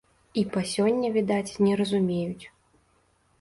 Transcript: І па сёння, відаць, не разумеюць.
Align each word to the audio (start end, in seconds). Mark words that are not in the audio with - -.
І 0.41 0.43
па 0.53 0.61
сёння, 0.71 1.11
відаць, 1.17 1.59
не 1.67 1.77
разумеюць. 1.83 2.45